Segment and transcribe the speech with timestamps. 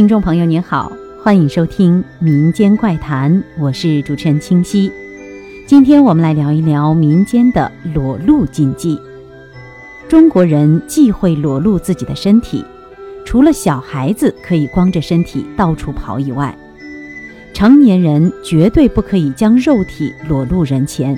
[0.00, 0.90] 听众朋友您好，
[1.22, 4.90] 欢迎收听民间怪谈，我是主持人清溪。
[5.66, 8.98] 今天我们来聊一聊民间的裸露禁忌。
[10.08, 12.64] 中国人忌讳裸露自己的身体，
[13.26, 16.56] 除了小孩子可以光着身体到处跑以外，
[17.52, 21.14] 成年人绝对不可以将肉体裸露人前。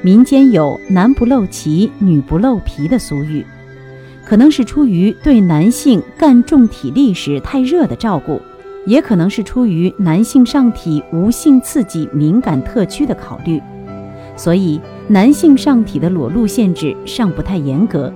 [0.00, 3.44] 民间有“男不露脐，女不露皮”的俗语。
[4.26, 8.40] 可能是出于对男性干重体力时太热的照顾，
[8.86, 13.60] 也可能是出于男性上体无性刺激敏感特区的考虑，
[14.36, 18.12] 所以男性上体的裸露限制尚不太严格。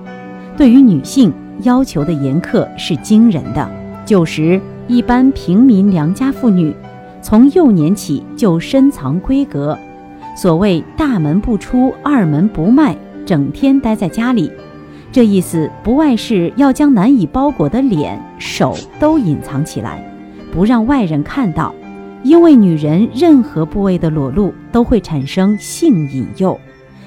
[0.57, 1.33] 对于女性
[1.63, 3.71] 要求的严苛是惊人的。
[4.07, 6.75] 旧时一般平民良家妇女，
[7.21, 9.79] 从幼年起就深藏闺阁，
[10.35, 12.97] 所谓大门不出，二门不迈，
[13.27, 14.51] 整天待在家里。
[15.11, 20.05] 这意思不外是要将难以包裹的脸、手都隐藏起来，
[20.53, 21.75] 不让外人看到。
[22.25, 26.59] 因为女人任何部位的裸露都会产生性引诱，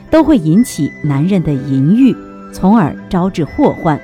[0.09, 2.15] 都会引起男人的淫欲，
[2.53, 3.99] 从而招致祸患。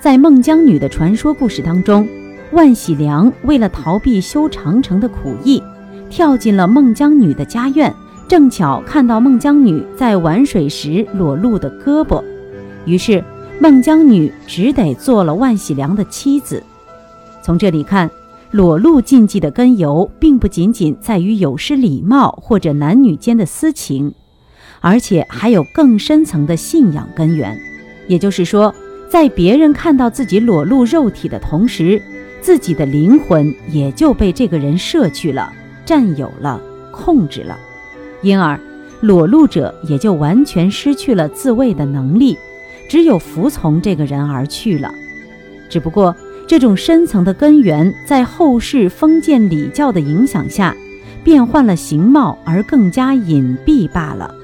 [0.00, 2.08] 在孟姜女的传说故事当中，
[2.52, 5.62] 万喜良为了逃避修长城的苦役，
[6.08, 7.92] 跳进了孟姜女的家院，
[8.28, 12.22] 正巧看到孟姜女在玩水时裸露的胳膊，
[12.86, 13.22] 于是。
[13.58, 16.62] 孟姜女只得做了万喜良的妻子。
[17.42, 18.10] 从这里看，
[18.50, 24.12] 裸露禁忌的根由，并不仅仅在于有失礼貌或者男女间的私情，
[24.80, 27.58] 而且还有更深层的信仰根源。
[28.08, 28.74] 也就是说，
[29.08, 32.02] 在别人看到自己裸露肉体的同时，
[32.40, 35.52] 自己的灵魂也就被这个人摄去了、
[35.84, 37.56] 占有了、控制了，
[38.22, 38.58] 因而
[39.00, 42.36] 裸露者也就完全失去了自卫的能力。
[42.92, 44.92] 只有服从这个人而去了，
[45.70, 46.14] 只不过
[46.46, 50.76] 这种深层的根源，在后世封建礼教的影响下，
[51.24, 54.34] 变换了形貌而更加隐蔽罢了。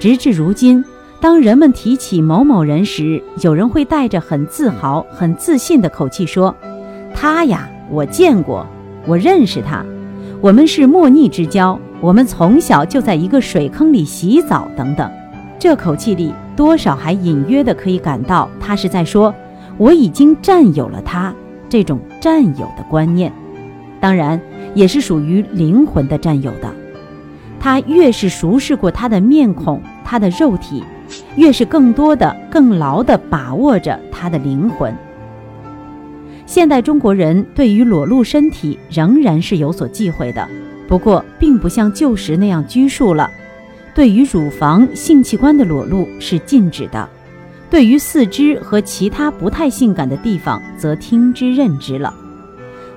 [0.00, 0.82] 直至如今，
[1.20, 6.56] 当人们提起某某人时，有人会带着很自豪、很自信的口气说
[7.14, 8.66] ：“他呀，我见过，
[9.06, 9.84] 我认识他，
[10.40, 15.12] 我们是莫逆之交，我们从小就在一个水坑里洗澡，等等。”
[15.58, 16.32] 这口气里。
[16.56, 19.34] 多少还隐约的可以感到，他是在说
[19.76, 21.34] 我已经占有了他
[21.68, 23.32] 这种占有的观念，
[23.98, 24.40] 当然
[24.72, 26.72] 也是属于灵魂的占有的。
[27.58, 30.84] 他越是熟视过他的面孔、他的肉体，
[31.34, 34.94] 越是更多的、更牢地把握着他的灵魂。
[36.46, 40.48] 现代中国人对于裸露身体仍然是有所忌讳的，
[40.86, 43.28] 不过并不像旧时那样拘束了。
[43.94, 47.08] 对于乳房、性器官的裸露是禁止的，
[47.70, 52.12] 对于四肢和其他不太性感的地方则听之任之了。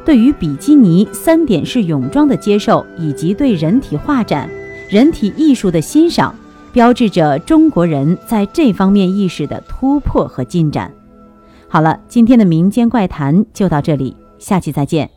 [0.03, 4.49] 对于比基尼三点式泳装的接受，以及对人体画展、
[4.89, 6.33] 人体艺术的欣赏，
[6.71, 10.91] 标志着中国人在这方面意识的突破和进展。
[11.67, 15.16] 好了，今天的民间怪谈就到这里，下期再见。